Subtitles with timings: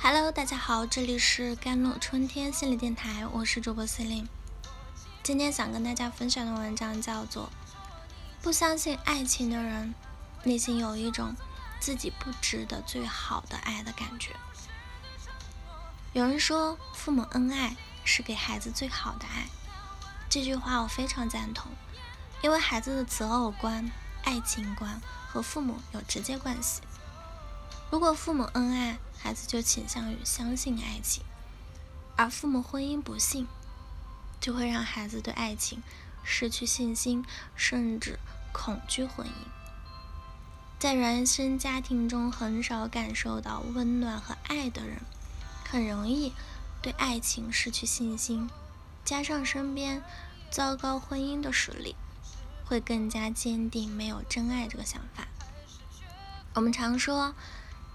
[0.00, 4.28] Hello，大家好，这里是甘露春天心理电台，我是主播 c e l i n e
[5.24, 7.50] 今天想跟大家分享的文章叫做
[8.42, 9.92] 《不相信爱情的人
[10.44, 11.34] 内心有一种
[11.80, 14.30] 自己不值得最好的爱的感觉》。
[16.12, 19.48] 有人说，父母恩爱是给孩子最好的爱，
[20.30, 21.72] 这句话我非常赞同，
[22.40, 23.90] 因为孩子的择偶观、
[24.22, 26.82] 爱情观和父母有直接关系。
[27.90, 31.22] 如果父母恩爱，孩子就倾向于相信爱情；
[32.16, 33.48] 而父母婚姻不幸，
[34.38, 35.82] 就会让孩子对爱情
[36.22, 37.24] 失去信心，
[37.56, 38.18] 甚至
[38.52, 39.30] 恐惧婚姻。
[40.78, 45.00] 在原生家庭中很少感受到温暖和爱的人，
[45.64, 46.34] 很容易
[46.82, 48.50] 对爱情失去信心。
[49.02, 50.02] 加上身边
[50.50, 51.96] 糟糕婚姻的实例，
[52.66, 55.26] 会更加坚定没有真爱这个想法。
[56.52, 57.34] 我们常说。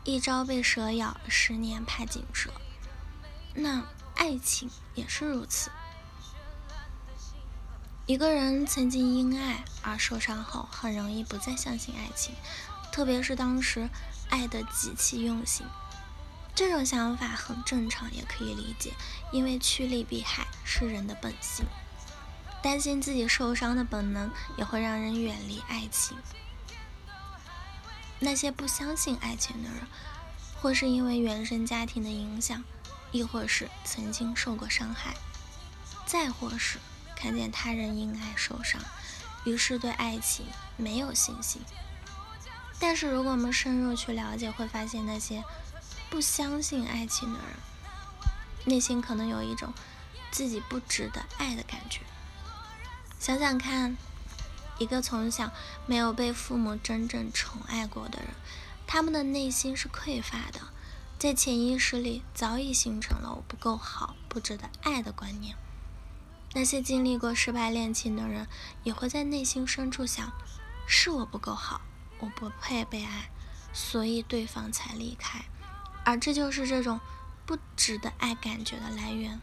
[0.05, 2.49] 一朝被蛇咬，十年怕井蛇。
[3.53, 5.71] 那爱情也是如此。
[8.05, 12.35] 一个人曾经因爱而受伤后，很容易不再相信爱情，
[12.91, 13.89] 特别是当时
[14.29, 15.65] 爱的极其用心。
[16.53, 18.91] 这种想法很正常，也可以理解，
[19.31, 21.65] 因为趋利避害是人的本性。
[22.61, 26.17] 担心自己受伤的本能，也会让人远离爱情。
[28.23, 29.85] 那些不相信爱情的人，
[30.61, 32.63] 或是因为原生家庭的影响，
[33.11, 35.13] 亦或是曾经受过伤害，
[36.05, 36.79] 再或是
[37.17, 38.81] 看见他人因爱受伤，
[39.43, 40.45] 于是对爱情
[40.77, 41.61] 没有信心。
[42.79, 45.43] 但是如果我们深入去了解，会发现那些
[46.09, 47.57] 不相信爱情的人，
[48.63, 49.73] 内心可能有一种
[50.31, 51.99] 自己不值得爱的感觉。
[53.19, 53.97] 想想看。
[54.79, 55.51] 一个从小
[55.85, 58.29] 没有被父母真正宠爱过的人，
[58.87, 60.59] 他们的内心是匮乏的，
[61.19, 65.55] 在潜意识里早已形成了“我不够好，不值得爱”的观念。
[66.53, 68.47] 那些经历过失败恋情的人，
[68.83, 70.31] 也会在内心深处想：
[70.87, 71.81] 是我不够好，
[72.19, 73.29] 我不配被爱，
[73.73, 75.45] 所以对方才离开。
[76.05, 76.99] 而这就是这种
[77.45, 79.39] 不值得爱感觉的来源。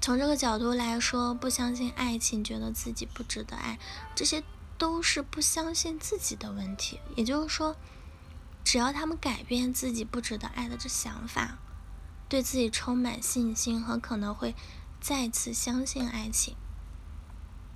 [0.00, 3.78] 从这个角度来说，不相信爱情，觉得自己不值得爱，
[4.14, 4.42] 这些
[4.78, 7.00] 都是不相信自己的问题。
[7.16, 7.76] 也就是说，
[8.64, 11.58] 只要他们改变自己不值得爱的这想法，
[12.28, 14.54] 对自己充满信心和可能会
[15.00, 16.56] 再次相信爱情，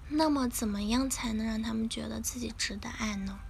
[0.08, 3.40] 那么怎么样才能让他们觉得自己值得爱呢？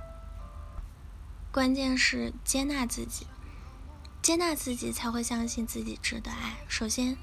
[1.53, 3.27] 关键是接纳自己，
[4.22, 6.56] 接纳自己才会相信自己值得爱。
[6.66, 7.19] 首先。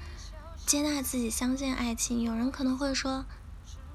[0.70, 2.22] 接纳自己，相信爱情。
[2.22, 3.24] 有人可能会说，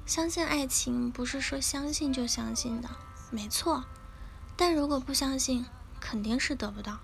[0.06, 2.90] 相信爱情不是说相信就相信的，
[3.32, 3.86] 没错。
[4.58, 5.66] 但如果不相信，
[6.02, 7.00] 肯定是得不到。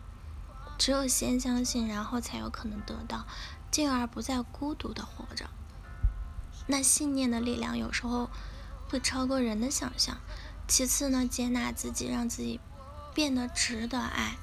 [0.77, 3.25] 只有先相信，然后才有可能得到，
[3.71, 5.49] 进而不再孤独的活着。
[6.67, 8.29] 那信念的力量有时候
[8.89, 10.17] 会超过人的想象。
[10.67, 12.59] 其次呢，接纳自己，让自己
[13.13, 14.35] 变得值得爱。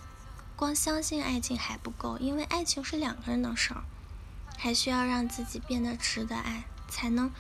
[0.57, 3.85] 光相信爱情还不够，因为爱情是两个人的事儿。
[4.59, 7.31] 还需要让自己变得值得爱，才能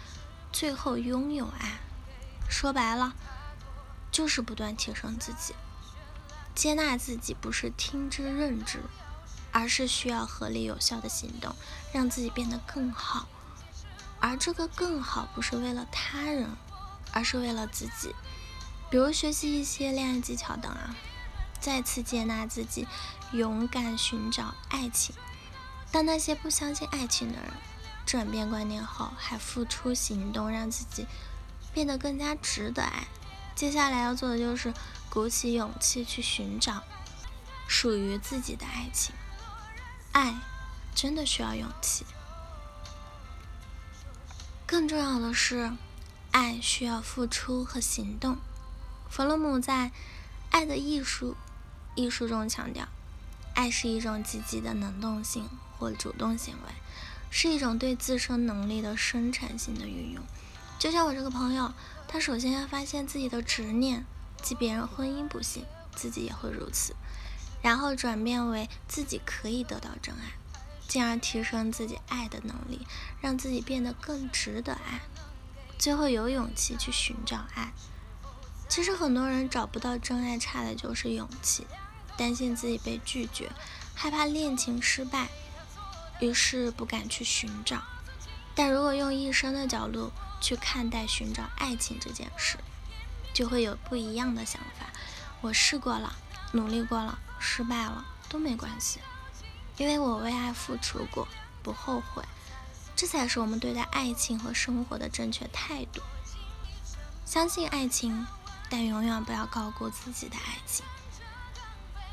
[0.51, 1.81] 最后拥有爱。
[2.49, 3.12] 说白了，
[4.11, 5.55] 就是不断提升自己。
[6.55, 8.81] 接纳自己不是听之任之，
[9.53, 11.55] 而是需要合理有效的行动，
[11.93, 13.28] 让自己变得更好。
[14.21, 16.49] 而这个更好不是为了他人，
[17.12, 18.15] 而是为了自己。
[18.91, 20.97] 比如学习一些恋爱技巧等啊。
[21.61, 22.87] 再次接纳自己，
[23.33, 25.12] 勇敢寻找爱情。
[25.91, 27.53] 当那些不相信爱情的人
[28.04, 31.06] 转变观念后，还付出行动，让自己
[31.72, 33.06] 变得更加值得爱。
[33.54, 34.72] 接下来要做的就是
[35.10, 36.82] 鼓起勇气去寻找
[37.66, 39.15] 属于自己的爱情。
[40.12, 40.34] 爱
[40.94, 42.04] 真的需要勇气，
[44.66, 45.72] 更重要的是，
[46.32, 48.38] 爱需要付出和行动。
[49.10, 49.87] 弗洛姆在
[50.51, 51.33] 《爱的艺术》
[51.95, 52.89] 艺术中强调，
[53.59, 55.49] 爱是一种积极的能动性。
[55.78, 56.72] 或主动行为，
[57.31, 60.21] 是一种对自身能力的生产性的运用。
[60.77, 61.72] 就像我这个朋友，
[62.09, 64.05] 他首先要发现自己的执念，
[64.43, 65.65] 即别人婚姻不幸，
[65.95, 66.97] 自己也会如此，
[67.63, 70.33] 然后转变为自己可以得到真爱，
[70.89, 72.84] 进而提升自己爱的能力，
[73.21, 75.03] 让自己变得更值得爱，
[75.78, 77.72] 最后有勇气去寻找爱。
[78.69, 81.69] 其实很多人找不到真爱，差的就是勇气，
[82.18, 83.50] 担心自己被拒绝，
[83.94, 85.28] 害怕恋情失败。
[86.20, 87.80] 于是不敢去寻找，
[88.54, 90.10] 但如果用一生的角度
[90.41, 92.59] 去看待寻找爱情这件事，
[93.32, 94.86] 就会有不一样的想法。
[95.41, 96.16] 我试过了，
[96.53, 98.98] 努力过了，失败了，都没关系，
[99.76, 101.28] 因为我为爱付出过，
[101.62, 102.24] 不后悔。
[102.97, 106.03] 这才是我们对待爱情和生活的正确态度。
[107.24, 108.26] 相信爱情，
[108.68, 110.84] 但永远不要高估自己的爱情。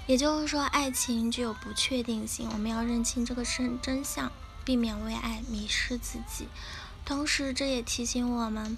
[0.08, 4.32] 也就是说，爱情具有不确定性，我们要认清这个真真相，
[4.64, 6.48] 避免为爱迷失自己。
[7.04, 8.78] 同时，这也提醒我们，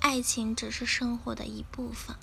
[0.00, 2.16] 爱情只是生活的一部分。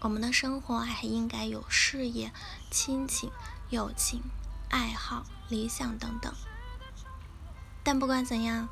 [0.00, 2.32] 我们的生活还应该有事业、
[2.70, 3.30] 亲情、
[3.70, 4.22] 友情、
[4.68, 6.34] 爱好、理想等等。
[7.82, 8.68] 但不管怎样，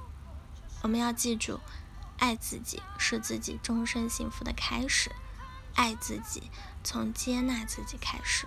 [0.82, 1.60] 我们要记住，
[2.18, 5.12] 爱自己是自己终身幸福的开始。
[5.74, 6.50] 爱自己，
[6.84, 8.46] 从接纳自己开始。